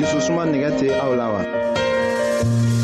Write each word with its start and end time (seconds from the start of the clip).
jususuma 0.00 0.42
nɛgɛ 0.52 0.70
tɛ 0.78 0.86
aw 1.04 1.12
la 1.20 1.26
wa. 1.34 1.42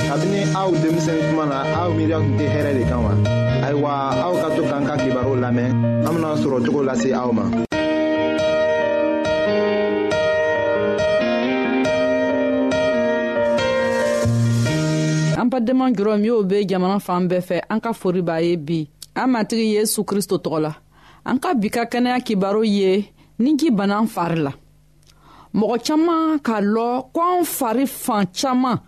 kabini 0.09 0.41
aw 0.61 0.69
denmisɛn 0.83 1.19
kuma 1.31 1.45
na 1.53 1.57
aw 1.81 1.89
miiriya 1.97 2.19
tun 2.23 2.35
tɛ 2.39 2.45
hɛrɛ 2.55 2.71
de 2.79 2.83
kan 2.91 3.01
wa. 3.07 3.13
ayiwa 3.67 3.91
aw 4.27 4.35
ka 4.43 4.49
to 4.57 4.63
k'an 4.71 4.85
ka 4.89 4.95
kibaru 5.03 5.33
lamɛn 5.45 5.71
an 6.07 6.13
bena 6.15 6.31
sɔrɔ 6.43 6.57
cogo 6.65 6.81
lase 6.89 7.11
aw 7.21 7.31
ma. 7.37 7.45
an 15.41 15.47
badenma 15.53 15.87
jɔrɔ 15.97 16.15
minw 16.21 16.43
be 16.49 16.67
jamana 16.71 16.99
fan 17.01 17.29
bɛɛ 17.29 17.41
fɛ 17.49 17.57
an 17.71 17.81
ka 17.81 17.93
fori 17.93 18.23
b'a 18.23 18.41
ye 18.43 18.57
bi 18.57 18.89
an 19.15 19.29
matigi 19.33 19.75
yesu 19.79 20.03
kristo 20.05 20.37
tɔgɔ 20.39 20.61
la 20.61 20.73
an 21.25 21.39
ka 21.39 21.55
bi 21.55 21.69
ka 21.71 21.85
kɛnɛya 21.85 22.21
kibaru 22.27 22.65
ye 22.67 23.09
ni 23.39 23.57
ji 23.57 23.71
banna 23.71 24.01
n 24.03 24.07
fari 24.09 24.39
la 24.41 24.53
mɔgɔ 25.59 25.77
caaman 25.87 26.41
k'a 26.41 26.61
lɔ 26.61 26.85
ko 27.13 27.21
an 27.39 27.45
fari 27.45 27.87
fan 27.87 28.27
caaman 28.39 28.81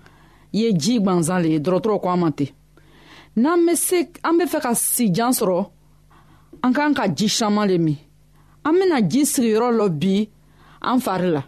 ye 0.52 0.72
jii 0.72 0.98
gwanzan 1.00 1.42
le 1.42 1.48
ye 1.54 1.58
dɔrɔtɔrɔ 1.58 2.00
ko 2.02 2.08
an 2.10 2.18
ma 2.20 2.30
ten 2.32 2.48
n'an 3.36 3.64
be 3.66 3.74
se 3.76 4.08
an 4.24 4.38
be 4.38 4.44
fɛ 4.44 4.58
ka 4.62 4.70
sijan 4.74 5.30
sɔrɔ 5.40 5.66
an 6.64 6.72
k'an 6.74 6.94
ka 6.96 7.06
ji 7.08 7.28
saman 7.28 7.68
le 7.68 7.78
min 7.78 7.96
an 8.64 8.72
bena 8.74 9.00
ji 9.08 9.22
sigiyɔrɔ 9.32 9.68
lɔ 9.78 9.88
bi 10.00 10.28
an 10.82 10.98
fari 10.98 11.30
la 11.32 11.42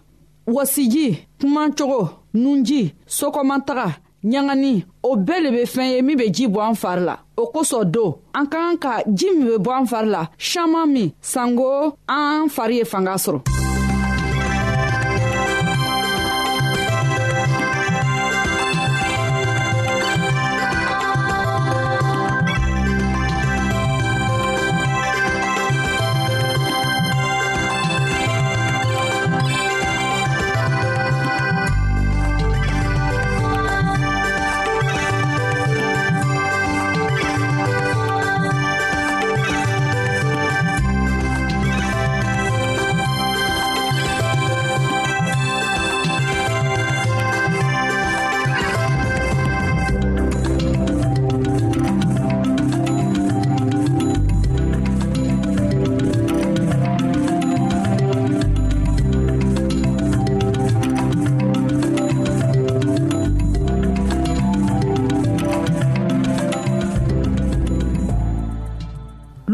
wasiji 0.47 1.27
kumacogo 1.41 2.15
nunji 2.35 2.95
sokɔmataga 3.07 3.97
ɲagani 4.23 4.85
o 5.03 5.17
bɛɛ 5.17 5.43
le 5.43 5.51
be 5.51 5.63
fɛn 5.65 5.91
ye 5.97 6.03
min 6.03 6.17
be 6.17 6.31
ji 6.31 6.47
bɔ 6.47 6.61
an 6.69 6.75
fari 6.77 7.03
la 7.09 7.19
o 7.37 7.51
kosɔn 7.53 7.91
do 7.91 8.05
an 8.35 8.47
k'an 8.47 8.79
ka 8.81 9.03
ji 9.13 9.27
min 9.37 9.49
be 9.49 9.57
bɔ 9.65 9.81
an 9.81 9.87
fari 9.87 10.11
la 10.11 10.29
saman 10.39 10.87
min 10.93 11.11
sanko 11.21 11.97
an 12.09 12.49
fari 12.49 12.77
ye 12.77 12.85
fanga 12.85 13.15
sɔrɔ 13.15 13.41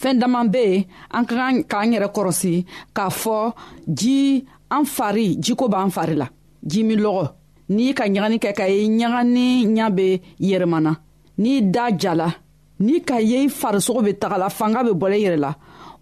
fɛɛn 0.00 0.18
daman 0.20 0.48
be 0.48 0.58
yen 0.64 0.84
an 1.16 1.24
ka 1.26 1.34
kan 1.36 1.62
k'an 1.70 1.92
yɛrɛ 1.94 2.08
kɔrɔsi 2.14 2.54
k'a 2.96 3.08
fɔ 3.20 3.36
ji 3.98 4.44
an 4.70 4.84
fari 4.84 5.36
jiko 5.44 5.68
b'an 5.68 5.90
fari 5.90 6.14
la 6.16 6.26
ji 6.62 6.82
min 6.84 7.00
lɔgɔ 7.04 7.24
n'i 7.74 7.94
ka 7.94 8.04
ɲagani 8.12 8.38
kɛ 8.44 8.50
ka 8.58 8.64
ye 8.68 8.86
ɲagani 8.98 9.44
ɲa 9.76 9.90
be 9.96 10.06
yɛrɛmana 10.40 10.92
n'i 11.38 11.60
da 11.74 11.84
jala 12.02 12.28
n'i 12.80 13.00
ka 13.00 13.16
ye 13.20 13.44
i 13.46 13.48
farisogo 13.48 14.00
be 14.06 14.12
tagala 14.22 14.48
fanga 14.52 14.84
be 14.84 14.90
bɔla 15.00 15.16
i 15.16 15.22
yɛrɛ 15.24 15.38
la 15.44 15.52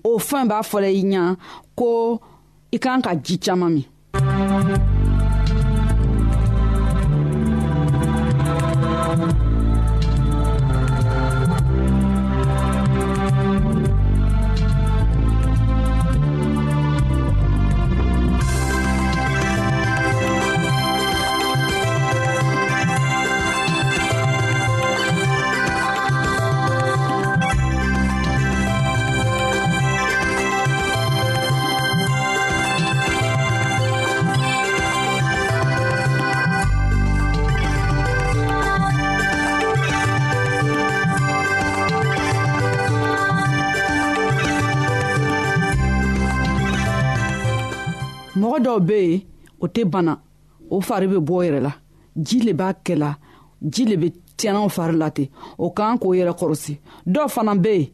o 0.04 0.18
fɛn 0.18 0.48
b'a 0.50 0.60
fɔla 0.72 0.90
i 1.00 1.02
ɲa 1.12 1.22
ko 1.78 1.88
i 2.74 2.78
kan 2.78 3.00
ka 3.00 3.12
ji 3.24 3.36
caaman 3.38 3.70
min 3.74 3.86
dɔw 48.64 48.78
be 48.88 48.94
yen 49.04 49.20
o 49.62 49.66
tɛ 49.74 49.82
bana 49.92 50.12
o 50.74 50.80
fari 50.86 51.06
be 51.12 51.18
bɔ 51.28 51.34
yɛrɛ 51.46 51.60
la 51.66 51.72
ji 52.26 52.38
le 52.46 52.52
b'a 52.58 52.68
kɛla 52.86 53.10
ji 53.72 53.82
le 53.90 53.96
be 54.02 54.08
tiɲɛnaw 54.38 54.68
fari 54.76 54.94
la 55.00 55.08
ten 55.16 55.26
o 55.58 55.66
k'an 55.76 55.94
k'o 56.00 56.08
yɛrɛ 56.18 56.32
kɔrɔsi 56.40 56.72
dɔw 57.12 57.28
fana 57.34 57.54
be 57.64 57.70
yen 57.78 57.92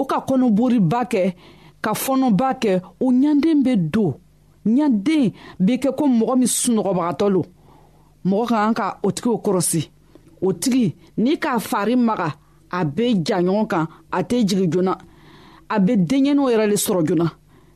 o 0.00 0.04
ka 0.10 0.16
kɔnɔboriba 0.28 1.00
kɛ 1.12 1.20
ka 1.84 1.92
fɔnɔba 2.04 2.48
kɛ 2.62 2.70
o 3.00 3.06
ɲanden 3.22 3.58
be 3.66 3.74
don 3.76 4.14
ɲanden 4.66 5.32
be 5.64 5.72
kɛ 5.82 5.90
ko 5.98 6.04
mɔgɔ 6.18 6.34
min 6.40 6.48
sunɔgɔbagatɔ 6.60 7.26
lo 7.34 7.42
mɔgɔ 8.26 8.44
ka 8.50 8.56
kan 8.64 8.74
ka 8.74 8.98
o 9.02 9.10
tigiw 9.10 9.36
kɔrɔsi 9.44 9.82
o 10.42 10.48
tigi 10.60 10.86
n'i 11.18 11.36
k'a 11.38 11.58
fari 11.60 11.96
maga 11.96 12.34
a 12.70 12.84
be 12.84 13.04
ja 13.26 13.38
ɲɔgɔn 13.42 13.66
kan 13.68 13.86
a 14.12 14.18
tɛ 14.22 14.36
jigi 14.46 14.68
joona 14.72 14.98
a 15.68 15.78
be 15.80 15.92
denɲɛninw 15.96 16.48
yɛrɛ 16.52 16.66
le 16.68 16.76
sɔrɔ 16.86 17.02
joona 17.08 17.32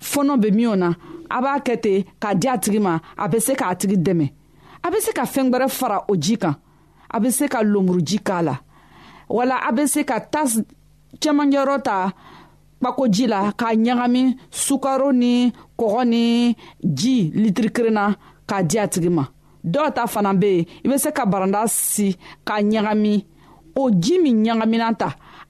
fɔnɔ 0.00 0.32
bɛ 0.42 0.48
min 0.56 0.66
o 0.68 0.74
na 0.76 0.88
a 1.36 1.38
b'a 1.44 1.60
kɛ 1.66 1.74
ten 1.84 2.04
k'a 2.20 2.34
di 2.34 2.46
a 2.48 2.56
tigi 2.62 2.80
ma 2.86 3.00
a 3.16 3.24
bɛ 3.30 3.38
se 3.46 3.52
k'a 3.54 3.74
tigi 3.80 3.96
dɛmɛ 3.96 4.26
a 4.86 4.90
bɛ 4.90 4.98
se 5.04 5.10
ka 5.12 5.22
fɛn 5.32 5.50
wɛrɛ 5.50 5.66
fara 5.70 6.04
o 6.08 6.14
ji 6.16 6.34
kan 6.42 6.54
a 7.14 7.16
bɛ 7.20 7.28
se 7.32 7.44
ka 7.48 7.58
lomuruji 7.62 8.18
k'a 8.22 8.42
la 8.48 8.54
wala 9.28 9.56
a 9.68 9.70
bɛ 9.72 9.86
se 9.88 10.00
ka 10.04 10.20
tasi 10.20 10.60
cɛmancɛyɔrɔ 11.20 11.82
ta 11.82 12.12
kpakoji 12.80 13.24
la 13.28 13.52
k'a 13.58 13.74
ɲagami 13.74 14.22
sukaro 14.50 15.12
ni 15.12 15.52
kɔgɔ 15.78 16.02
ni 16.12 16.56
ji 16.94 17.30
litiri 17.34 17.70
kelen 17.74 17.92
na 17.98 18.04
k'a 18.46 18.62
di 18.66 18.78
a 18.78 18.86
tigi 18.88 19.10
ma 19.10 19.24
dɔw 19.64 19.94
ta 19.96 20.06
fana 20.06 20.32
bɛ 20.32 20.48
yen 20.56 20.66
i 20.84 20.86
bɛ 20.90 20.96
se 21.00 21.10
ka 21.16 21.24
baranda 21.26 21.60
si 21.68 22.16
k'a 22.46 22.60
ɲagami 22.62 23.24
o 23.76 23.90
ji 23.90 24.14
min 24.22 24.44
ɲagamina 24.44 24.96
ta 25.00 25.08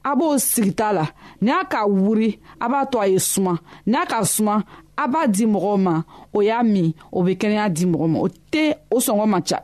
a 0.09 0.17
b'o 0.17 0.39
sigita 0.39 0.89
la 0.97 1.07
ni 1.41 1.51
a 1.53 1.61
ka 1.71 1.83
wuri 1.87 2.31
a 2.65 2.67
b'a 2.73 2.83
to 2.91 2.97
a 3.05 3.07
ye 3.13 3.19
suma 3.31 3.55
ni 3.87 3.97
a 4.03 4.05
ka 4.11 4.25
suma 4.35 4.55
a 4.97 5.05
b'a 5.13 5.27
di 5.29 5.45
mɔgɔw 5.53 5.77
ma 5.87 5.95
o 6.37 6.43
y'a 6.49 6.63
min 6.73 6.89
o 7.17 7.23
bɛ 7.25 7.33
kɛnɛya 7.41 7.65
di 7.77 7.85
mɔgɔ 7.93 8.07
ma 8.13 8.19
o 8.25 8.29
tɛ 8.53 8.63
o 8.91 8.97
sɔngɔ 9.05 9.27
man 9.29 9.43
ca 9.49 9.59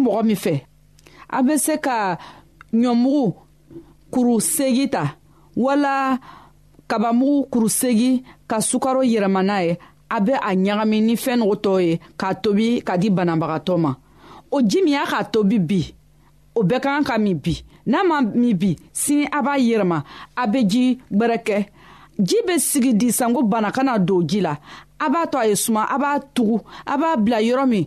mɔgɔ 0.00 0.22
min 0.26 0.36
fɛ 0.36 0.54
a 1.28 1.38
bɛ 1.44 1.54
se 1.64 1.76
ka 1.76 2.18
ɲɔmugu 2.72 3.34
kuru 4.10 4.40
segi 4.40 4.88
ta 4.90 5.16
wala 5.56 6.18
kabamugu 6.88 7.46
kuru 7.50 7.68
segi 7.68 8.22
ka 8.48 8.56
sukaro 8.60 9.02
yɛlɛma 9.02 9.42
n'a 9.48 9.64
ye 9.64 9.76
a 10.10 10.20
bɛ 10.20 10.34
a 10.42 10.54
ɲagami 10.56 11.00
ni 11.02 11.14
fɛn 11.16 11.38
nugu 11.38 11.56
tɔ 11.62 11.80
ye 11.84 12.00
k'a 12.18 12.34
tobi 12.42 12.82
ka 12.84 12.96
di 12.96 13.10
banabagatɔ 13.10 13.76
ma 13.78 13.94
o 14.50 14.60
ji 14.62 14.82
min 14.82 14.92
y'a 14.94 15.06
k'a 15.06 15.24
tobi 15.30 15.58
bi 15.58 15.94
o 16.56 16.62
bɛɛ 16.62 16.80
ka 16.82 16.90
kan 16.98 17.04
ka 17.04 17.18
min 17.18 17.34
bi 17.38 17.54
n'a 17.86 18.02
ma 18.06 18.20
min 18.22 18.54
bi 18.56 18.76
sini 18.92 19.26
a 19.30 19.42
b'a 19.42 19.56
yɛlɛma 19.58 20.02
a 20.36 20.46
bɛ 20.48 20.66
ji 20.68 20.98
gbɛrɛ 21.12 21.38
kɛ 21.44 21.66
ji 22.18 22.36
bɛ 22.46 22.58
sigi 22.58 22.92
di 22.94 23.12
sanko 23.12 23.42
bana 23.42 23.70
kana 23.70 23.98
don 24.00 24.26
ji 24.26 24.40
la 24.40 24.56
a 24.98 25.08
b'a 25.08 25.26
to 25.30 25.38
a 25.38 25.46
ye 25.46 25.54
suma 25.54 25.84
a 25.88 25.96
b'a 25.98 26.20
tugu 26.34 26.60
a 26.86 26.96
b'a 26.98 27.16
bila 27.24 27.38
yɔrɔ 27.40 27.66
min 27.68 27.86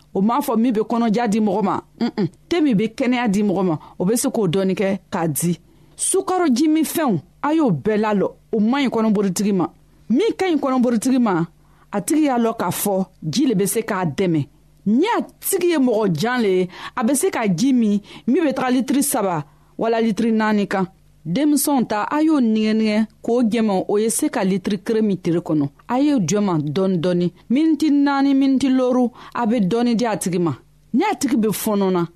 o 0.13 0.21
m'a 0.21 0.39
fɔ 0.45 0.53
min 0.57 0.71
bɛ 0.71 0.81
kɔnɔja 0.89 1.27
di 1.27 1.39
mɔgɔ 1.39 1.61
ma 1.63 1.75
un 2.01 2.27
te 2.49 2.61
min 2.61 2.75
bɛ 2.75 2.85
kɛnɛya 2.97 3.27
di 3.31 3.43
mɔgɔ 3.43 3.63
ma 3.65 3.75
o 3.97 4.05
bɛ 4.05 4.15
se 4.17 4.29
k'o 4.29 4.47
dɔɔni 4.47 4.75
kɛ 4.75 4.99
k'a 5.11 5.27
di 5.27 5.57
sukaroji 5.95 6.67
min 6.67 6.83
fɛnw 6.83 7.19
a 7.41 7.53
y'o 7.53 7.71
bɛɛ 7.71 7.97
lalɔ 7.97 8.27
o 8.53 8.59
man 8.59 8.85
ɲi 8.85 8.89
kɔnɔborotigi 8.91 9.53
ma 9.55 9.67
min 10.09 10.33
ka 10.37 10.45
ɲi 10.47 10.59
kɔnɔborotigi 10.59 11.19
ma 11.21 11.47
a 11.93 12.01
tigi 12.01 12.25
y'a 12.25 12.37
lɔ 12.37 12.57
k'a 12.59 12.71
fɔ 12.71 13.05
ji 13.29 13.45
le 13.47 13.55
bɛ 13.55 13.65
se 13.67 13.79
k'a 13.81 14.05
dɛmɛ 14.15 14.47
ni 14.85 15.05
a 15.17 15.21
tigi 15.39 15.69
ye 15.71 15.77
mɔgɔ 15.77 16.11
jan 16.13 16.41
le 16.41 16.49
ye 16.49 16.67
a 16.97 17.03
bɛ 17.03 17.15
se 17.15 17.29
ka 17.29 17.47
ji 17.47 17.71
min 17.73 18.01
min 18.27 18.43
bɛ 18.43 18.53
taga 18.53 18.71
litiri 18.75 19.03
saba 19.03 19.45
wala 19.77 19.97
litiri 20.01 20.31
naani 20.31 20.67
kan 20.67 20.87
denmisɛnw 21.25 21.85
ta 21.87 22.07
a 22.09 22.21
y'o 22.21 22.39
nigɛnigɛ 22.39 23.05
k'o 23.21 23.43
jɛma 23.43 23.85
o 23.87 23.97
ye 23.97 24.09
se 24.09 24.29
ka 24.29 24.41
litiri 24.43 24.79
kere 24.83 25.01
min 25.01 25.17
tiri 25.17 25.39
kɔnɔ 25.39 25.65
a 25.87 25.99
y'o 25.99 26.17
jɔma 26.19 26.57
dɔɔni 26.59 26.97
dɔɔni 26.97 27.31
miniti 27.49 27.91
naani 27.91 28.33
miniti 28.33 28.69
looru 28.69 29.11
a 29.35 29.45
bɛ 29.45 29.67
dɔɔni 29.69 29.95
di 29.95 30.05
a 30.05 30.17
tigi 30.17 30.39
ma 30.39 30.53
ni 30.93 31.03
a 31.05 31.15
tigi 31.15 31.35
bɛ 31.37 31.49
fɔɔnɔ 31.51 31.91
na 31.91 32.07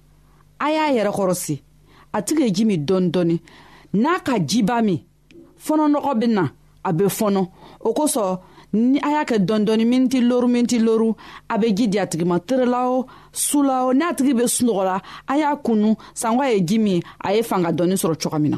a 0.59 0.69
y'a 0.71 0.91
yɛrɛ 0.93 1.12
kɔrɔsi 1.13 1.62
a 2.13 2.21
tigi 2.24 2.41
ye 2.45 2.50
ji 2.51 2.65
min 2.65 2.83
dɔɔni 2.85 3.09
dɔɔni 3.12 3.39
n'a 3.93 4.19
ka 4.24 4.39
jiba 4.39 4.81
min 4.83 5.00
fɔnɔnɔgɔ 5.59 6.13
bɛ 6.19 6.27
na 6.29 6.50
a 6.83 6.91
bɛ 6.91 7.05
fɔnɔ 7.07 7.47
o 7.81 7.93
kosɔn 7.93 8.39
ni 8.74 8.97
a 9.03 9.09
y'a 9.19 9.24
kɛ 9.25 9.38
dɔɔni 9.45 9.65
dɔɔni 9.67 9.85
miniti 9.85 10.19
looru 10.21 10.47
miniti 10.47 10.79
looru 10.79 11.13
a 11.47 11.57
bɛ 11.59 11.75
ji 11.75 11.88
di 11.89 12.00
a 12.00 12.07
tigi 12.07 12.25
ma 12.25 12.39
terela 12.39 12.88
o 12.89 13.05
su 13.31 13.62
la 13.62 13.85
o 13.85 13.93
n'a 13.93 14.15
tigi 14.15 14.33
bɛ 14.33 14.47
sunɔgɔ 14.47 14.83
la 14.83 15.00
a 15.27 15.38
y'a 15.38 15.55
kunu 15.57 15.93
sanko 16.15 16.41
a 16.41 16.50
ye 16.55 16.62
ji 16.65 16.79
min 16.79 17.00
a 17.24 17.33
ye 17.35 17.43
fanga 17.43 17.71
dɔɔni 17.71 17.93
sɔrɔ 17.95 18.17
cogo 18.17 18.39
min 18.41 18.51
na. 18.53 18.57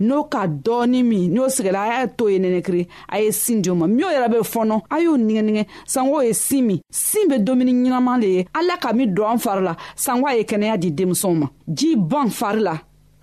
n'o 0.00 0.24
ka 0.24 0.46
dɔɔni 0.48 1.02
min 1.02 1.28
n'o 1.34 1.48
sigila 1.48 1.80
a 1.84 2.00
y'a 2.00 2.06
to 2.08 2.28
ye 2.28 2.38
nɛnɛkiri 2.38 2.86
a 3.08 3.18
ye 3.20 3.30
sin 3.30 3.60
di 3.60 3.70
o 3.70 3.74
ma 3.74 3.86
min 3.86 3.98
yɛrɛ 4.00 4.28
bɛ 4.32 4.38
fɔnɔ 4.42 4.82
a 4.90 5.00
y'o 5.00 5.16
nigɛnigɛ 5.16 5.66
sango 5.86 6.22
ye 6.22 6.32
sin 6.32 6.62
min 6.66 6.80
sin 6.90 7.28
bɛ 7.28 7.36
dumuni 7.44 7.72
ɲɛnaman 7.72 8.20
le 8.20 8.26
ye 8.28 8.46
ala 8.54 8.76
ka 8.80 8.92
min 8.94 9.08
don 9.14 9.28
an 9.32 9.38
fari 9.38 9.62
la 9.62 9.76
sango 9.94 10.26
a 10.26 10.34
ye 10.36 10.42
kɛnɛya 10.44 10.78
di 10.80 10.90
denmisɛnw 10.92 11.34
ma 11.38 11.46
ji 11.74 11.96
bɔn 11.96 12.30
fari 12.30 12.60
la 12.62 12.78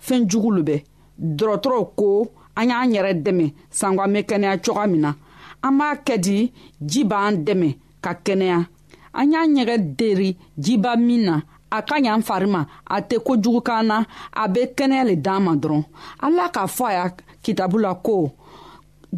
fɛn 0.06 0.28
jugu 0.28 0.50
lo 0.52 0.62
bɛ 0.62 0.82
dɔgɔtɔrɔw 1.18 1.88
ko 1.96 2.30
an 2.56 2.68
y'an 2.70 2.92
yɛrɛ 2.94 3.22
dɛmɛ 3.24 3.52
sango 3.70 4.00
an 4.02 4.12
bɛ 4.14 4.22
kɛnɛya 4.24 4.58
cogoya 4.62 4.86
min 4.86 5.00
na 5.00 5.12
an 5.64 5.72
b'a 5.78 5.96
kɛ 6.04 6.18
di 6.22 6.52
ji 6.86 7.04
b'an 7.04 7.44
dɛmɛ 7.44 7.76
ka 8.00 8.14
kɛnɛya 8.24 8.66
an 9.14 9.32
y'an 9.32 9.56
yɛrɛ 9.56 9.78
deri 9.96 10.36
jiba 10.56 10.96
min 10.96 11.24
na 11.24 11.40
a 11.74 11.78
ka 11.86 11.96
ɲi 12.02 12.08
an 12.14 12.22
fari 12.26 12.46
ma 12.54 12.60
a 12.86 12.96
tɛ 13.08 13.16
kojugu 13.26 13.60
k'an 13.66 13.82
na 13.90 13.96
a 14.32 14.44
bɛ 14.52 14.62
kɛnɛya 14.76 15.04
le 15.08 15.14
d'an 15.24 15.40
ma 15.46 15.52
dɔrɔn 15.62 15.84
ala 16.26 16.44
k'a 16.54 16.64
fɔ 16.76 16.84
a 16.86 16.92
ya 16.98 17.04
kitabu 17.44 17.76
la 17.84 17.92
ko 18.06 18.16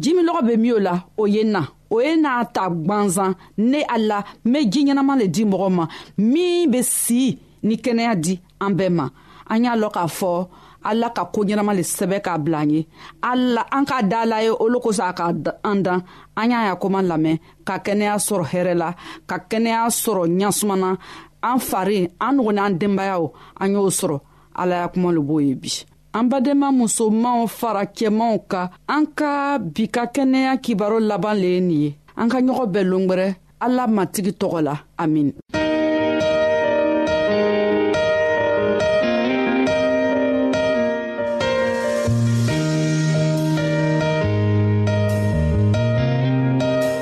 jiminɔgɔ 0.01 0.41
bɛ 0.47 0.53
min 0.61 0.73
o 0.73 0.79
la 0.87 0.95
o 1.17 1.23
ye 1.35 1.43
na 1.53 1.61
o 1.93 2.01
ye 2.05 2.13
n'a 2.21 2.45
ta 2.55 2.63
gwanzan 2.85 3.33
ne 3.57 3.81
a 3.87 3.97
la 3.97 4.19
n 4.45 4.51
bɛ 4.53 4.69
ji 4.71 4.81
ɲɛnama 4.85 5.13
le 5.19 5.25
di 5.27 5.43
mɔgɔ 5.45 5.69
ma 5.77 5.85
min 6.17 6.67
bɛ 6.71 6.81
si 6.83 7.39
ni 7.63 7.75
kɛnɛya 7.83 8.15
di 8.23 8.33
an 8.59 8.71
bɛɛ 8.77 8.89
ma 8.91 9.05
an 9.49 9.63
y'a 9.63 9.75
lɔn 9.75 9.91
k'a 9.93 10.07
fɔ 10.19 10.47
ala 10.83 11.09
ka 11.11 11.25
koo 11.31 11.43
ɲɛnama 11.45 11.73
le 11.75 11.83
sɛbɛ 11.95 12.19
k'a 12.25 12.37
bila 12.43 12.57
an 12.59 12.69
ye 12.71 12.87
ala 13.21 13.65
an 13.71 13.85
k'a 13.85 14.01
da 14.09 14.23
la 14.25 14.39
ye 14.43 14.49
olu 14.49 14.79
kosɔn 14.81 15.07
a 15.09 15.13
ka 15.13 15.31
an 15.63 15.75
dan 15.83 16.03
an 16.35 16.49
y'a 16.51 16.65
ya 16.67 16.75
koma 16.75 17.01
lamɛn 17.01 17.39
ka 17.63 17.77
kɛnɛya 17.79 18.15
sɔrɔ 18.27 18.43
hɛrɛ 18.51 18.73
la 18.77 18.93
ka 19.27 19.37
kɛnɛya 19.47 19.87
sɔrɔ 20.03 20.25
ɲasumana 20.41 20.97
an 21.43 21.59
fari 21.59 22.07
an 22.21 22.35
nugu 22.37 22.53
n'an 22.55 22.77
denbayaw 22.79 23.23
an 23.61 23.73
y'o 23.73 23.89
sɔrɔ 23.91 24.17
ala 24.55 24.75
ya 24.81 24.87
kuma 24.87 25.11
lo 25.11 25.21
b'o 25.21 25.39
ye 25.45 25.53
bi 25.55 25.69
an 26.13 26.29
badenma 26.29 26.67
musomanw 26.71 27.47
fara 27.49 27.85
cɛmanw 27.85 28.45
ka 28.49 28.69
an 28.89 29.05
ka 29.15 29.57
bi 29.59 29.87
ka 29.89 30.05
kɛnɛya 30.05 30.57
kibaro 30.61 30.99
laban 30.99 31.35
le 31.37 31.47
ye 31.47 31.59
nin 31.61 31.81
ye 31.81 31.97
an 32.15 32.29
ka 32.29 32.37
ɲɔgɔn 32.39 32.71
bɛɛ 32.71 32.83
longwɛrɛ 32.89 33.35
ala 33.59 33.87
matigi 33.87 34.31
tɔgɔ 34.39 34.61
la 34.63 34.75
amin 34.97 35.33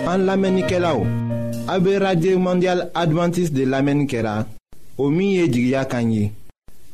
an 0.10 0.26
lamɛnnikɛlaw 0.26 1.19
AB 1.70 2.02
Radio 2.02 2.40
Mondial 2.40 2.90
Adventist 2.96 3.54
de 3.54 3.62
Lamen 3.64 4.08
Kera 4.10 4.44
Omiye 4.98 5.46
Jigya 5.52 5.86
Kanyi 5.86 6.32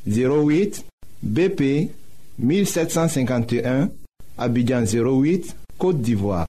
08 0.06 0.84
BP 1.24 1.88
1751 2.40 3.88
Abidjan 4.38 4.84
08, 4.84 5.56
Kote 5.80 6.02
Divoa 6.04 6.46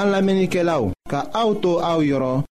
An 0.00 0.08
Lamen 0.16 0.48
Kera 0.48 0.80
ou 0.80 0.94
Ka 1.10 1.28
aoutou 1.34 1.84
aou 1.84 2.00
yoron 2.06 2.44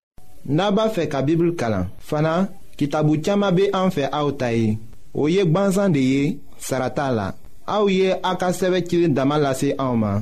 Naba 0.46 0.86
fe 0.94 1.08
kabibul 1.10 1.56
kalan 1.60 1.90
Fana, 1.98 2.36
kitabu 2.78 3.18
tchama 3.18 3.50
be 3.52 3.72
anfe 3.74 4.06
aoutayi 4.12 4.78
Oye 5.16 5.50
gban 5.50 5.72
zande 5.72 5.98
ye, 6.06 6.38
sarata 6.60 7.10
la 7.10 7.32
Aou 7.66 7.90
ye 7.90 8.14
akaseve 8.22 8.84
kire 8.84 9.08
damalase 9.10 9.74
aouman 9.80 10.22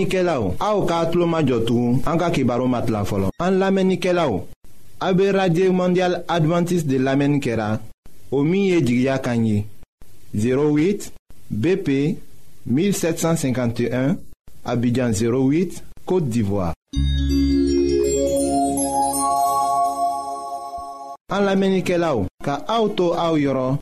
An 0.00 0.06
lamenike 0.06 0.22
la 0.24 0.40
ou, 0.40 0.54
a 0.58 0.68
ou 0.78 0.86
ka 0.88 1.00
atlo 1.04 1.26
majotou, 1.28 1.98
an 2.08 2.16
ka 2.16 2.30
ki 2.32 2.42
baro 2.48 2.64
mat 2.70 2.88
la 2.88 3.02
folon. 3.04 3.28
An 3.44 3.58
lamenike 3.60 4.14
la 4.16 4.24
ou, 4.30 4.46
a 4.98 5.10
be 5.12 5.26
radye 5.34 5.68
mondial 5.68 6.22
adventis 6.26 6.86
de 6.88 6.96
lamenikera, 6.96 7.74
o 8.32 8.40
miye 8.44 8.80
jigya 8.80 9.18
kanyi, 9.20 9.66
08 10.32 11.10
BP 11.50 12.16
1751, 12.64 14.16
abidjan 14.64 15.12
08, 15.12 15.82
Kote 16.08 16.32
Divoa. 16.32 16.72
An 21.28 21.44
lamenike 21.44 22.00
la 22.00 22.14
ou, 22.16 22.24
ka 22.40 22.62
a 22.64 22.80
ou 22.80 22.88
to 22.96 23.12
a 23.12 23.28
ou 23.34 23.44
yoron, 23.44 23.76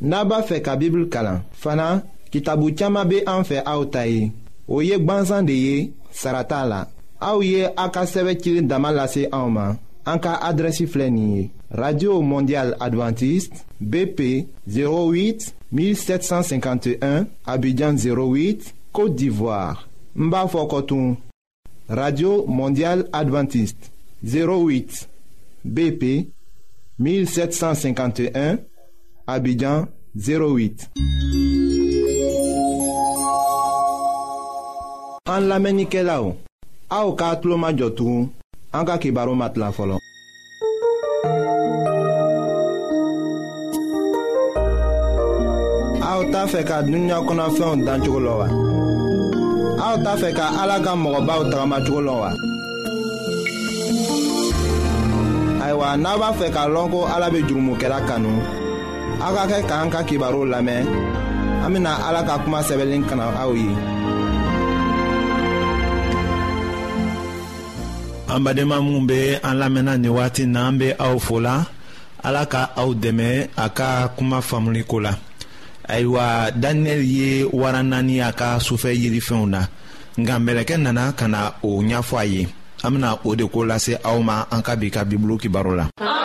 naba 0.00 0.40
fe 0.48 0.62
ka 0.64 0.80
bibl 0.80 1.10
kala, 1.12 1.42
fana 1.60 1.98
ki 2.32 2.40
tabu 2.46 2.72
tiyama 2.72 3.04
be 3.04 3.20
an 3.28 3.44
fe 3.44 3.60
a 3.60 3.76
ou 3.76 3.84
tayi. 3.92 4.30
o 4.68 4.80
ye 4.82 4.98
sarata 6.12 6.64
la 6.68 6.86
aw 7.20 7.40
ye 7.40 7.66
a 7.66 7.88
ka 7.88 8.04
radio 11.74 12.22
mondial 12.22 12.74
adventiste 12.80 13.54
bp 13.80 14.46
08 14.68 15.52
1751 15.72 17.26
abidjan 17.46 17.94
08 17.96 18.74
côte 18.92 19.14
d'ivoire 19.16 19.86
n 20.16 20.30
b'a 20.30 20.46
radio 21.88 22.44
mondial 22.46 23.08
adventiste 23.12 23.90
08 24.24 25.08
bp 25.66 26.28
1751 26.98 28.58
abidjan 29.26 29.86
08 30.16 30.88
An 35.28 35.42
lamenike 35.46 36.00
la 36.02 36.22
ou, 36.24 36.32
a 36.88 36.98
ou 37.04 37.12
ka 37.14 37.26
atlo 37.34 37.56
jotou, 37.76 38.30
an 38.72 38.84
ka 38.88 38.96
kibarou 38.96 39.34
mat 39.36 39.58
la 39.60 39.68
folon. 39.70 39.98
A 46.00 46.10
ou 46.16 46.30
ta 46.32 46.46
fe 46.48 46.64
ka 46.64 46.80
dunya 46.88 47.20
konan 47.28 47.50
fe 47.56 47.60
yon 47.60 47.84
dan 47.84 48.00
chou 48.04 48.18
lo 48.24 48.38
wa. 48.40 48.46
A 49.84 49.86
ou 49.96 50.02
ta 50.04 50.16
fe 50.16 50.32
ka 50.32 50.46
alaga 50.62 50.96
mwoba 50.96 51.36
ou 51.40 51.50
tagama 51.50 51.78
chou 51.84 52.00
lo 52.00 52.14
wa. 52.22 52.30
Aywa, 55.64 55.96
na 56.00 56.16
ba 56.16 56.32
fe 56.40 56.48
ka 56.50 56.62
lonko 56.72 57.04
alabe 57.04 57.42
jurumu 57.44 57.76
ke 57.76 57.84
la 57.88 58.00
kanou, 58.08 58.40
a 59.20 59.28
ka 59.36 59.44
ke 59.50 59.58
ka 59.68 59.76
an 59.82 59.90
ka 59.92 60.00
kibarou 60.08 60.48
lamen, 60.48 60.88
amina 61.66 61.92
alaka 62.08 62.40
kuma 62.44 62.62
sebelin 62.64 63.04
kanan 63.04 63.36
a 63.36 63.44
ou 63.46 63.54
yi. 63.60 63.68
an 68.30 68.44
badenma 68.44 68.76
minw 68.84 69.06
be 69.08 69.36
an 69.42 69.56
lamɛnna 69.58 69.96
nin 69.96 70.12
wagati 70.12 70.44
na 70.46 70.68
an 70.68 70.78
be 70.78 70.92
aw 71.00 71.16
fola 71.18 71.64
ala 72.24 72.44
ka 72.46 72.62
aw 72.76 72.88
dɛmɛ 73.02 73.56
a 73.56 73.66
ka 73.78 74.08
kuma 74.16 74.38
faamuliko 74.48 75.00
la 75.02 75.12
ayiwa 75.88 76.50
daniyɛli 76.52 77.08
ye 77.18 77.44
wara 77.44 77.80
naani 77.82 78.20
a 78.28 78.32
ka 78.32 78.58
sufɛ 78.60 78.92
yirifɛnw 78.92 79.48
na 79.48 79.60
nka 80.20 80.34
mɛlɛkɛ 80.44 80.76
nana 80.76 81.12
ka 81.18 81.26
na 81.26 81.52
o 81.62 81.80
ɲafɔ 81.80 82.16
a 82.20 82.24
ye 82.26 82.42
an 82.84 82.90
bena 82.94 83.16
o 83.24 83.34
de 83.34 83.48
ko 83.48 83.60
lase 83.64 83.96
aw 84.04 84.20
ma 84.20 84.44
an 84.52 84.62
ka 84.62 84.76
bi 84.76 84.90
ka 84.90 85.02
bibulu 85.08 85.40
kibaru 85.40 85.74
la 85.74 85.86
ah, 85.98 86.17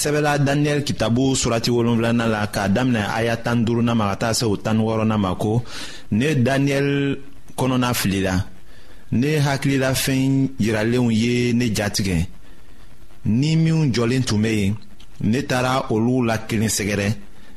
sɛbɛla 0.00 0.38
daniyɛli 0.46 0.82
kitabu 0.84 1.34
surati 1.36 1.70
wolonfilana 1.70 2.24
la 2.28 2.46
k'a 2.54 2.68
daminɛ 2.68 3.00
aya 3.18 3.36
tan 3.36 3.64
duruna 3.66 3.94
ma 3.94 4.04
ka 4.10 4.16
taa 4.22 4.32
se 4.38 4.44
o 4.46 4.56
tan 4.56 4.78
wɔɔrɔna 4.78 5.16
ma 5.18 5.34
ko 5.34 5.62
ne 6.12 6.26
daniyɛli 6.46 7.16
kɔnɔna 7.58 7.88
filila 8.00 8.34
ne 9.12 9.28
hakilila 9.46 9.90
fɛn 10.04 10.48
yiralenw 10.60 11.10
ye 11.12 11.52
ne 11.52 11.66
jatigɛ 11.76 12.16
ni 13.26 13.56
minw 13.56 13.90
jɔlen 13.94 14.22
tun 14.28 14.42
be 14.42 14.50
yen 14.60 14.74
ne 15.20 15.42
taara 15.42 15.72
olu 15.90 16.24
la 16.28 16.36
kelen 16.48 16.68
sɛgɛrɛ 16.76 17.08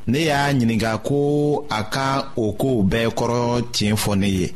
ne 0.07 0.19
y'a 0.27 0.51
ɲininga 0.51 0.97
ko 1.07 1.17
a 1.69 1.83
ka 1.93 2.33
o 2.35 2.53
koow 2.53 2.81
bɛɛ 2.91 3.07
kɔrɔ 3.17 3.37
tiɲɛ 3.73 3.93
fɔ 4.03 4.13
ne 4.17 4.27
ye 4.37 4.47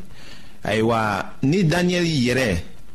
ayiwa 0.63 1.01
ni 1.43 1.63
daniyɛli 1.71 2.11
yɛrɛ 2.27 2.49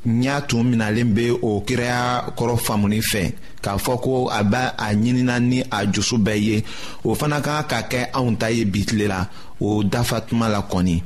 n 0.06 0.22
y'a 0.24 0.40
tun 0.40 0.64
minalen 0.70 1.12
be 1.12 1.28
o 1.42 1.60
kiraya 1.60 2.32
kɔrɔ 2.36 2.56
faamuni 2.64 3.00
fɛ 3.02 3.32
k'a 3.62 3.76
fɔ 3.76 4.00
ko 4.00 4.28
a 4.32 4.42
b'a 4.42 4.72
a 4.78 4.86
ɲinina 4.94 5.38
ni 5.40 5.60
a 5.70 5.84
jusu 5.92 6.16
bɛɛ 6.16 6.38
ye 6.42 6.64
o 7.04 7.14
fana 7.14 7.42
ka 7.42 7.62
kan 7.68 7.82
ka 7.82 7.88
kɛ 7.88 8.08
anw 8.14 8.34
ta 8.38 8.46
ye 8.50 8.64
bi 8.64 8.84
tile 8.84 9.06
la 9.08 9.28
o 9.60 9.82
dafa 9.84 10.22
tuma 10.22 10.48
la 10.48 10.60
kɔni 10.62 11.02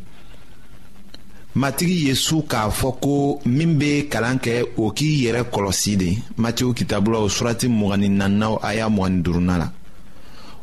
matigi 1.56 2.06
ye 2.06 2.14
su 2.14 2.42
k'a 2.42 2.70
fɔ 2.70 2.94
ko 3.00 3.40
min 3.46 3.76
be 3.80 4.04
kalan 4.08 4.38
kɛ 4.40 4.64
o 4.78 4.92
k'i 4.92 5.24
yɛrɛ 5.26 5.42
kɔlɔsi 5.50 5.96
de 5.98 6.14
matiw 6.38 6.72
kitabulaw 6.72 7.26
surati 7.28 7.66
mgni 7.66 8.08
naninaw 8.10 8.60
a 8.62 8.76
y'a 8.76 8.88
mgni 8.88 9.22
duruna 9.24 9.58
la 9.58 9.72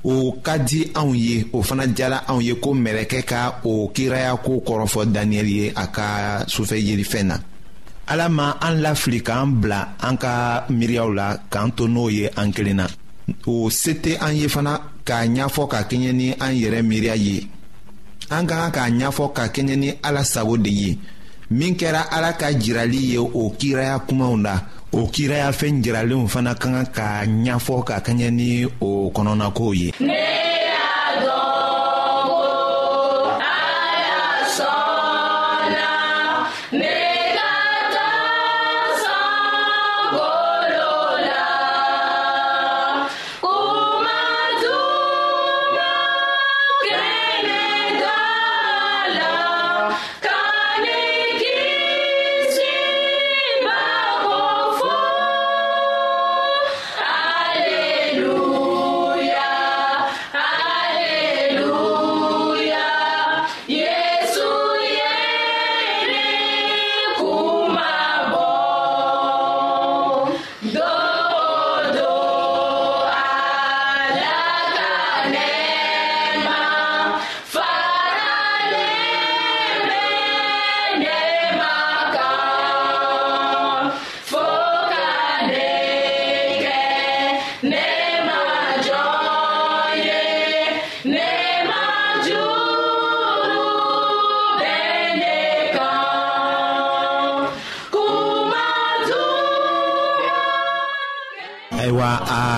o 0.06 0.32
ka 0.42 0.56
di 0.58 0.86
anw 0.96 1.14
ye 1.14 1.48
o 1.52 1.62
fana 1.62 1.84
jala 1.94 2.24
anw 2.30 2.42
ye 2.42 2.56
ko 2.56 2.72
mɛlɛkɛ 2.74 3.24
ka 3.26 3.60
o 3.66 3.90
kiraya 3.94 4.38
ko 4.42 4.62
kɔrɔfɔ 4.66 5.12
daniyɛli 5.12 5.52
ye 5.52 5.70
a 5.76 5.88
ka 5.88 6.46
sufɛ 6.48 6.80
yelifɛn 6.80 7.26
na 7.28 7.38
ala 8.12 8.28
ma 8.28 8.58
an 8.60 8.82
lafili 8.84 9.22
k'an 9.28 9.46
bila 9.64 9.80
an 10.08 10.18
ka 10.24 10.32
miiriyaw 10.78 11.10
la 11.20 11.28
k'an 11.52 11.72
to 11.76 11.88
n'o 11.88 12.10
ye 12.12 12.28
an 12.42 12.52
kelen 12.56 12.80
na 12.80 12.86
o 13.48 13.70
se 13.72 13.92
tɛ 14.04 14.18
an 14.26 14.34
ye 14.40 14.48
fana 14.56 14.74
k'a 15.08 15.24
ɲɛfɔ 15.36 15.64
ka 15.72 15.80
kɛɲɛ 15.90 16.12
ni 16.20 16.28
an 16.46 16.52
yɛrɛ 16.62 16.80
miiriya 16.90 17.16
ye 17.16 17.38
an 18.36 18.44
ka 18.50 18.56
kan 18.68 18.72
k'a 18.76 18.86
ɲɛfɔ 19.00 19.26
ka 19.36 19.44
kɛɲɛ 19.56 19.76
ni 19.84 19.90
ala 20.04 20.22
sago 20.34 20.58
de 20.58 20.70
ye 20.82 21.00
min 21.58 21.74
kɛra 21.80 22.02
ala 22.16 22.30
ka 22.36 22.48
jirali 22.62 23.02
ye 23.12 23.18
o 23.18 23.44
kiraya 23.60 23.96
kumaw 24.08 24.36
la 24.46 24.56
o 24.92 25.08
kiraya 25.14 25.50
fɛn 25.60 25.82
jiralenw 25.84 26.28
fana 26.28 26.52
ka 26.60 26.68
kan 26.68 26.86
k'a 26.96 27.26
ɲɛfɔ 27.28 27.84
ka 27.88 27.96
kɛɲɛ 28.06 28.28
ni 28.34 28.48
o 28.82 29.10
kɔnɔnakow 29.16 29.72
ye. 29.80 29.88
Nee! 30.02 30.61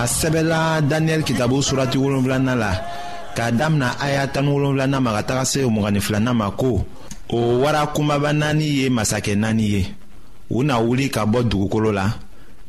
a 0.04 0.06
sɛbɛla 0.06 0.60
daniyɛli 0.90 1.24
kitabu 1.28 1.56
surati 1.66 1.96
wolonfilanan 2.02 2.58
la 2.62 2.70
k'a 3.36 3.46
damina 3.58 3.88
aya 4.04 4.22
tani 4.32 4.48
wolonfilanan 4.54 5.00
ma 5.04 5.10
ka 5.16 5.22
taga 5.28 5.44
se 5.52 5.58
mugani 5.74 6.00
filanan 6.06 6.36
ma 6.40 6.48
ko 6.60 6.70
o 7.30 7.36
wara 7.62 7.82
kunbaba 7.94 8.30
naani 8.40 8.64
ye 8.78 8.86
masakɛ 8.96 9.32
naani 9.42 9.64
ye 9.74 9.82
u 10.50 10.58
na 10.68 10.74
wuli 10.86 11.06
ka 11.14 11.22
bɔ 11.32 11.40
dugukolo 11.50 11.90
la 11.98 12.04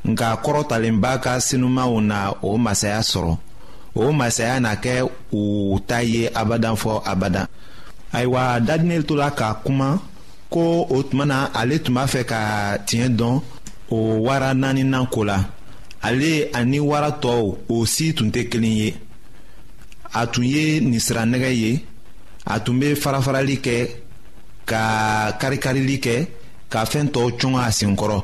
nka 0.10 0.28
kɔrɔtalenba 0.44 1.12
ka 1.24 1.32
sinumanw 1.48 1.92
na 2.10 2.18
o 2.42 2.58
masaya 2.66 3.02
sɔrɔ 3.12 3.34
o 4.02 4.12
masaya 4.20 4.56
na 4.64 4.72
kɛ 4.84 4.94
u 5.40 5.78
ta 5.90 5.98
ye 6.14 6.24
abadan 6.42 6.76
fɔ 6.82 7.02
abadan 7.12 7.48
ayiwa 8.16 8.44
daniyɛli 8.68 9.06
tola 9.10 9.28
ka 9.40 9.48
kuma 9.66 9.88
ko 10.54 10.88
o 10.90 10.98
tuma 11.04 11.26
na 11.26 11.38
ale 11.60 11.76
tun 11.84 11.96
b'a 11.96 12.06
fɛ 12.14 12.22
ka 12.32 12.40
tiɲɛ 12.88 13.08
dɔn 13.20 13.36
o 13.92 13.98
wara 14.26 14.54
naaninan 14.54 15.06
ko 15.14 15.22
la 15.26 15.38
ale 16.06 16.34
ani 16.60 16.80
wara 16.90 17.10
tɔw 17.24 17.44
o 17.74 17.86
si 17.94 18.06
tun 18.18 18.30
tɛ 18.34 18.42
kelen 18.52 18.76
ye 18.82 18.90
a 20.14 20.22
tun 20.32 20.44
ye 20.54 20.66
ninsiranɛgɛ 20.92 21.50
ye 21.62 21.72
a 22.46 22.56
tun 22.64 22.78
bɛ 22.82 22.90
farafarali 23.02 23.56
kɛ 23.66 23.78
ka 24.70 24.82
karikarili 25.42 25.96
kɛ 26.06 26.18
ka 26.72 26.80
fɛn 26.92 27.08
tɔw 27.14 27.28
cun 27.40 27.56
a 27.56 27.72
senkɔrɔ 27.80 28.22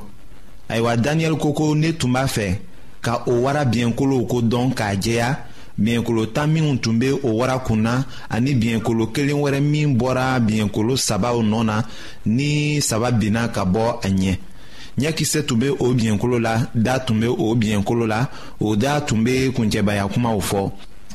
ayiwa 0.72 0.92
daniyɛli 1.06 1.38
ko 1.42 1.50
ko 1.58 1.66
ne 1.82 1.90
tun 2.00 2.12
b'a 2.14 2.26
fɛ 2.36 2.48
ka 3.06 3.14
o 3.32 3.42
wara 3.44 3.62
biɲɛkolow 3.72 4.22
ko 4.32 4.38
dɔn 4.52 4.68
k'a 4.78 4.90
jɛya 5.04 5.28
biɲɛkolo 5.84 6.28
tan 6.36 6.52
minw 6.54 6.78
tun 6.84 6.96
bɛ 7.02 7.10
o 7.24 7.30
wara 7.40 7.58
kun 7.68 7.88
ani 7.88 8.52
biɲɛkolo 8.62 9.12
kelen 9.16 9.38
wɛrɛ 9.44 9.60
min 9.74 9.98
bɔra 10.00 10.40
biɲɛkolo 10.48 10.94
sabaw 11.08 11.38
nɔ 11.52 11.60
na 11.70 11.76
ni 12.26 12.80
saba 12.80 13.12
binna 13.12 13.48
ka 13.56 13.64
bɔ 13.66 13.86
a 14.04 14.10
ɲɛ 14.20 14.36
ɲɛkisɛ 15.00 15.42
tun 15.48 15.60
be 15.60 15.70
o 15.70 15.94
biɲɛkolo 15.94 16.40
la 16.40 16.68
da 16.74 17.00
tun 17.00 17.20
be 17.20 17.28
o 17.28 17.56
biɲɛkolo 17.56 18.06
la 18.08 18.28
o 18.60 18.76
da 18.76 19.00
tun 19.02 19.24
be 19.24 19.52
kuncɛbaya 19.52 20.08
kumaw 20.12 20.40
fɔ 20.40 20.70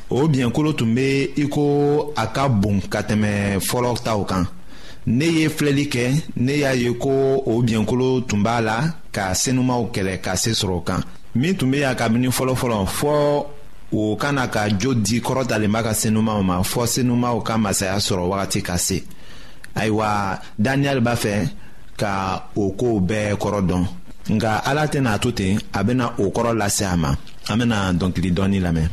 o 0.09 0.27
biɲɛkolo 0.27 0.75
tun 0.75 0.95
be 0.95 1.33
i 1.37 1.47
ko 1.47 2.13
a 2.15 2.27
ka 2.27 2.47
bon 2.49 2.81
ka 2.89 3.01
tɛmɛ 3.01 3.59
fɔlɔ 3.59 4.03
taw 4.03 4.23
kan 4.25 4.47
ne 5.05 5.25
ye 5.25 5.49
filɛli 5.49 5.87
kɛ 5.89 6.23
ne 6.37 6.57
y'a 6.57 6.73
ye 6.73 6.91
ko 6.97 7.41
o 7.45 7.61
biɲɛkolo 7.61 8.25
tun 8.27 8.41
b'a 8.43 8.61
la 8.61 8.83
ka 9.11 9.33
senumaw 9.35 9.91
kɛlɛ 9.93 10.21
ka 10.21 10.35
se 10.35 10.51
sɔrɔ 10.51 10.75
o 10.77 10.81
kan 10.81 11.03
min 11.35 11.55
tun 11.55 11.69
be 11.71 11.77
yan 11.79 11.95
kabini 11.95 12.27
fɔlɔfɔlɔ 12.29 12.87
fɔɔ 12.87 13.45
o 13.93 14.15
kana 14.17 14.47
ka 14.49 14.67
jo 14.69 14.93
di 14.95 15.21
kɔrɔtalenba 15.21 15.81
ka 15.83 15.93
senumaw 15.93 16.41
ma 16.43 16.61
fɔɔ 16.63 16.87
senumaw 16.87 17.41
ka 17.43 17.57
masaya 17.59 17.95
sɔrɔ 17.97 18.25
wagati 18.27 18.61
ka 18.63 18.75
se 18.75 19.03
ayiwa 19.75 20.41
daniyɛli 20.59 20.99
b'a 21.01 21.15
fɛ 21.15 21.47
ka 22.01 22.11
o 22.63 22.63
kow 22.79 22.95
bɛɛ 23.09 23.31
kɔrɔ 23.41 23.59
dɔn 23.69 23.83
nka 24.35 24.51
ala 24.69 24.83
tɛna 24.93 25.09
a 25.17 25.21
to 25.23 25.29
ten 25.39 25.53
a 25.77 25.79
bena 25.87 26.05
o 26.21 26.25
kɔrɔ 26.35 26.51
lase 26.61 26.83
a 26.93 26.95
ma 27.03 27.09
an 27.49 27.55
bena 27.59 27.77
dɔnkili 27.99 28.29
dɔɔni 28.37 28.57
lamɛn 28.65 28.87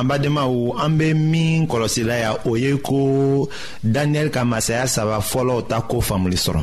an 0.00 0.08
badenmaw 0.08 0.76
an 0.80 0.96
be 0.98 1.12
min 1.14 1.66
kɔlɔsila 1.70 2.14
ya 2.24 2.30
o 2.48 2.56
ye 2.62 2.72
ko 2.88 3.48
daniyɛli 3.94 4.30
ka 4.34 4.42
masaya 4.44 4.86
saba 4.88 5.16
fɔlɔw 5.30 5.60
ta 5.68 5.76
ko 5.90 6.00
faamuli 6.00 6.36
sɔrɔ 6.44 6.62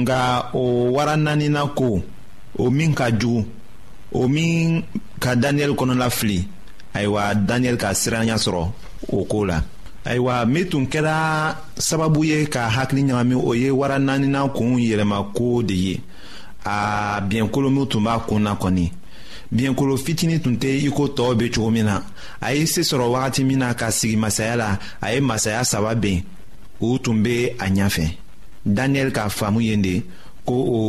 nga 0.00 0.20
o 0.52 0.62
wara 0.96 1.16
naanina 1.16 1.62
ko 1.78 2.02
o 2.62 2.70
min 2.70 2.94
ka 2.94 3.06
jugu 3.20 3.44
o 4.12 4.28
min 4.28 4.82
ka 5.18 5.34
daniyɛli 5.34 5.74
kɔnɔla 5.78 6.10
fili 6.10 6.46
ayiwa 6.94 7.34
daniyɛli 7.48 7.78
ka 7.80 7.88
siranya 7.94 8.36
sɔrɔ 8.36 8.64
o 9.12 9.24
koo 9.24 9.44
la 9.46 9.62
ayiwa 10.04 10.44
min 10.46 10.68
tun 10.70 10.84
kɛra 10.86 11.56
sababu 11.78 12.24
ye 12.24 12.46
ka 12.46 12.68
hakili 12.68 13.02
ɲagami 13.02 13.34
o 13.48 13.52
ye 13.54 13.70
wara 13.70 13.98
naanina 13.98 14.46
kuun 14.54 14.76
yɛlɛmako 14.78 15.64
de 15.66 15.74
ye 15.74 16.00
a 16.66 17.18
biɲɛkolo 17.22 17.72
min 17.72 17.86
tun 17.88 18.04
b'a 18.04 18.18
kun 18.28 18.40
na 18.42 18.54
kɔni 18.56 18.92
biɲɛkolo 19.54 19.94
fitinin 20.04 20.40
tun 20.44 20.56
tɛ 20.62 20.68
i 20.86 20.90
ko 20.96 21.02
tɔɔw 21.16 21.32
be 21.38 21.46
cogo 21.54 21.70
min 21.74 21.84
na 21.88 21.96
a 22.46 22.54
ye 22.56 22.64
se 22.72 22.80
sɔrɔ 22.90 23.06
wagati 23.14 23.42
min 23.48 23.58
na 23.62 23.74
ka 23.80 23.86
sigi 23.98 24.16
masaya 24.16 24.54
la 24.62 24.68
a 25.00 25.08
ye 25.14 25.20
masaya 25.20 25.62
saba 25.64 25.94
ben 25.94 26.24
u 26.80 26.98
tun 27.04 27.22
be 27.24 27.36
a 27.58 27.66
ɲafɛ 27.76 28.06
daniyɛli 28.76 29.12
ka 29.16 29.24
faamu 29.28 29.60
yen 29.60 29.82
de 29.82 30.02
ko 30.46 30.54
o 30.76 30.80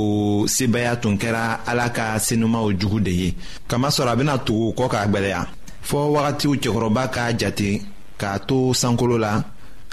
sebaaya 0.56 0.96
tun 1.02 1.18
kɛra 1.18 1.60
ala 1.72 1.90
ka 1.90 2.06
senumaw 2.28 2.72
jugu 2.80 3.00
de 3.04 3.12
ye 3.12 3.30
kamasɔrɔ 3.70 4.10
a 4.10 4.16
bena 4.16 4.36
tugu 4.46 4.74
kɔ 4.80 4.86
k'a 4.92 5.02
gwɛlɛya 5.12 5.42
fɔɔ 5.90 6.06
wagatiw 6.14 6.54
cɛkɔrɔba 6.64 7.04
k'a 7.14 7.38
jate 7.40 7.82
k'a 8.20 8.40
to 8.48 8.58
sankolo 8.82 9.18
la 9.20 9.44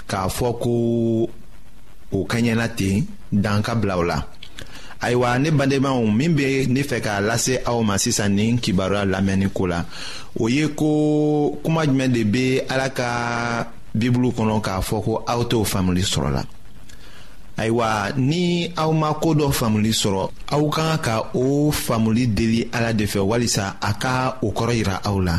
k'a 0.09 0.27
fɔ 0.37 0.49
ko 0.61 1.29
o 2.13 2.23
kaɲɛla 2.25 2.69
ten 2.77 3.05
dan 3.31 3.61
ka 3.61 3.75
bila 3.75 3.97
o 3.97 4.01
la 4.03 4.23
ayiwa 5.01 5.39
ne 5.39 5.49
badenmaw 5.51 6.05
min 6.05 6.29
bɛ 6.37 6.65
ne 6.69 6.81
fɛ 6.83 6.97
k'a 7.05 7.21
lase 7.21 7.57
aw 7.65 7.79
ma 7.81 7.97
sisan 7.97 8.29
nin 8.37 8.59
kibaruya 8.61 9.05
lamɛnni 9.05 9.49
ko 9.53 9.65
la 9.65 9.79
o 10.39 10.47
ye 10.47 10.67
ko 10.77 11.57
kuma 11.63 11.85
jumɛn 11.85 12.11
de 12.13 12.23
bɛ 12.23 12.65
ala 12.69 12.87
ka 12.89 13.09
bibulu 13.95 14.29
kɔnɔ 14.37 14.61
k'a 14.61 14.77
fɔ 14.87 14.97
ko 15.05 15.13
aw 15.27 15.41
t'o 15.49 15.63
faamuli 15.65 16.03
sɔrɔ 16.05 16.29
la 16.31 16.43
ayiwa 17.57 18.13
ni 18.17 18.71
aw 18.77 18.91
ma 18.93 19.13
koo 19.15 19.33
dɔ 19.33 19.49
faamuli 19.51 19.89
sɔrɔ 19.91 20.29
aw 20.55 20.63
ka 20.69 20.81
kan 20.81 21.01
ka 21.03 21.15
o 21.33 21.71
faamuli 21.71 22.25
deli 22.33 22.69
ala 22.73 22.93
de 22.93 23.05
fɛ 23.05 23.19
walisa 23.25 23.77
a 23.81 23.93
ka 23.93 24.37
o 24.43 24.51
kɔrɔ 24.51 24.73
yira 24.77 25.01
aw 25.03 25.17
la 25.19 25.35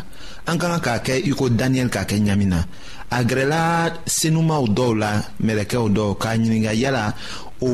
an 0.46 0.58
ka 0.58 0.66
kan 0.72 0.80
k'a 0.82 0.98
kɛ 1.06 1.14
i 1.24 1.30
ko 1.30 1.48
daniyɛli 1.48 1.90
k'a 1.90 2.02
kɛ 2.10 2.18
ɲami 2.26 2.46
na 2.46 2.66
a 3.10 3.22
gɛrɛla 3.24 3.94
senumaw 4.06 4.64
dɔw 4.76 4.90
la 4.98 5.10
mɛlɛkɛw 5.42 5.86
dɔw 5.94 6.18
k'a 6.20 6.36
ɲininga 6.38 6.74
yala 6.82 7.14
o 7.62 7.72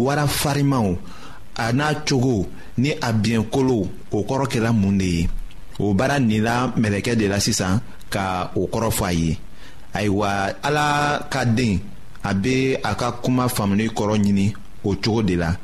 wara 0.00 0.26
farimanw 0.26 0.96
a 1.56 1.72
n'a 1.72 1.94
cogo 2.08 2.48
ni 2.78 2.90
a 3.00 3.12
biɲɛkolo 3.12 3.78
o 4.10 4.18
kɔrɔ 4.28 4.44
kɛra 4.52 4.70
mun 4.72 4.98
de 4.98 5.04
ye 5.06 5.28
o 5.78 5.94
baara 5.94 6.18
nila 6.18 6.72
mɛlɛkɛ 6.76 7.14
de 7.18 7.28
la 7.28 7.38
sisan 7.38 7.80
ka 8.10 8.50
o 8.56 8.66
kɔrɔ 8.66 8.90
fɔ 8.98 9.04
a 9.06 9.12
ye 9.12 9.38
ayiwa 9.94 10.28
ala 10.62 11.26
ka 11.30 11.44
den 11.44 11.78
a 12.24 12.34
be 12.34 12.74
a 12.82 12.94
ka 12.94 13.10
kuma 13.22 13.48
faamuli 13.48 13.88
kɔrɔ 13.88 14.16
ɲini 14.24 14.54
o 14.84 14.94
cogo 14.96 15.22
de 15.22 15.36
la 15.36 15.54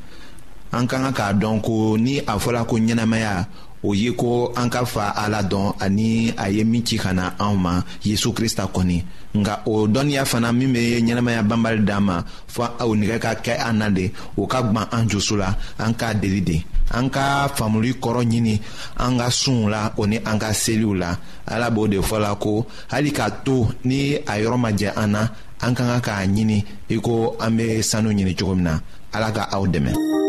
an 0.73 0.87
ka 0.87 0.99
kan 0.99 1.13
k'a 1.15 1.33
dɔn 1.41 1.61
ko 1.63 1.97
ni 1.99 2.19
a 2.19 2.39
fɔla 2.39 2.67
ko 2.67 2.77
ɲɛnamaya 2.79 3.47
o 3.83 3.95
ye 3.97 4.13
ko 4.13 4.53
an 4.57 4.69
ka 4.69 4.85
fa 4.85 5.13
ala 5.17 5.41
dɔn 5.43 5.73
ani 5.81 6.33
a 6.37 6.49
ye 6.53 6.65
min 6.65 6.85
ci 6.85 6.97
ka 7.01 7.13
na 7.13 7.33
anw 7.41 7.57
ma 7.65 7.73
yezu 8.05 8.31
krista 8.37 8.65
kɔni 8.75 8.99
nka 9.39 9.55
o 9.67 9.75
dɔnniya 9.95 10.23
fana 10.31 10.49
min 10.59 10.71
bɛ 10.75 10.81
ɲɛnɛmaya 11.05 11.43
banbali 11.49 11.83
d'an 11.89 12.03
ma 12.09 12.17
fɔ 12.55 12.65
o 12.85 12.93
nɛgɛ 13.01 13.17
ka 13.25 13.33
kɛ 13.45 13.55
an 13.69 13.77
na 13.81 13.89
de 13.91 14.05
o 14.41 14.47
ka 14.47 14.61
gwan 14.63 14.87
an 14.93 15.09
jusu 15.09 15.37
la 15.37 15.49
an 15.79 15.95
k'a 15.95 16.15
deli 16.21 16.41
de 16.43 16.57
an 16.93 17.09
ka 17.11 17.49
faamuli 17.57 17.93
kɔrɔ 18.03 18.23
ɲini 18.31 18.61
an 18.99 19.17
ka 19.19 19.29
sunw 19.31 19.69
la 19.69 19.93
o 19.97 20.05
ni 20.07 20.17
an 20.19 20.39
ka 20.39 20.53
seliw 20.53 20.95
la 20.95 21.17
ala 21.47 21.71
b'o 21.71 21.89
de 21.89 21.99
fɔ 21.99 22.19
la 22.21 22.35
ko 22.35 22.67
hali 22.91 23.11
k'a 23.13 23.31
to 23.45 23.67
ni 23.85 24.15
a 24.15 24.35
yɔrɔ 24.45 24.57
ma 24.59 24.71
jɛ 24.73 24.93
an 24.97 25.09
na 25.13 25.23
an 25.63 25.75
ka 25.75 25.85
kan 25.89 26.01
k'a 26.03 26.25
ɲini 26.35 26.65
i 26.91 26.97
ko 27.01 27.35
an 27.41 27.57
bɛ 27.59 27.83
sanu 27.83 28.11
ɲini 28.13 28.37
cogo 28.37 28.55
min 28.55 28.65
na 28.65 28.81
ala 29.15 29.33
ka 29.33 29.49
aw 29.53 29.65
dɛmɛ. 29.67 30.29